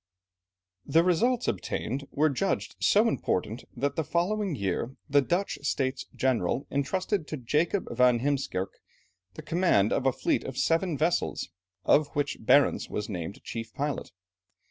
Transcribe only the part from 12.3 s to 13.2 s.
Barentz was